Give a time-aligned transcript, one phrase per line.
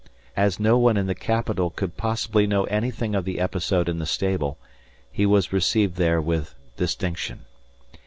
[0.35, 4.07] As no one in the capital could possibly know anything of the episode in the
[4.07, 4.57] stable,
[5.11, 7.41] he was received there with distinction.